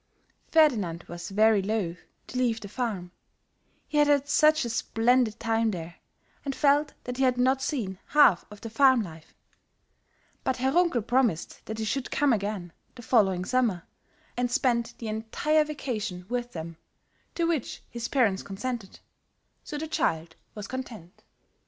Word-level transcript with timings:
Ferdinand 0.49 1.03
was 1.03 1.29
very 1.29 1.61
loth 1.61 1.97
to 2.25 2.39
leave 2.39 2.59
the 2.59 2.67
farm, 2.67 3.11
he 3.87 3.99
had 3.99 4.07
had 4.07 4.27
such 4.27 4.65
a 4.65 4.69
splendid 4.71 5.39
time 5.39 5.69
there, 5.69 5.97
and 6.43 6.55
felt 6.55 6.95
that 7.03 7.17
he 7.17 7.23
had 7.23 7.37
not 7.37 7.61
seen 7.61 7.99
half 8.07 8.43
of 8.49 8.61
the 8.61 8.69
farm 8.71 9.03
life; 9.03 9.35
but 10.43 10.57
Herr 10.57 10.71
Runkel 10.71 11.03
promised 11.03 11.63
that 11.67 11.77
he 11.77 11.85
should 11.85 12.09
come 12.09 12.33
again 12.33 12.73
the 12.95 13.03
following 13.03 13.45
summer 13.45 13.83
and 14.35 14.49
spend 14.49 14.95
the 14.97 15.07
entire 15.07 15.63
vacation 15.63 16.25
with 16.29 16.51
them, 16.53 16.77
to 17.35 17.45
which 17.45 17.83
his 17.87 18.07
parents 18.07 18.41
consented, 18.41 19.01
so 19.63 19.77
the 19.77 19.87
child 19.87 20.35
was 20.55 20.67
content. 20.67 21.23